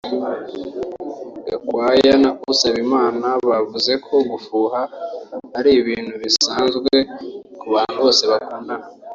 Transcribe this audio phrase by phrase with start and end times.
[1.47, 4.81] Gakwaya na Usabimana bavuze ko gufuha
[5.57, 6.93] ari ibintu bisanzwe
[7.59, 8.85] ku bantu bose bakundana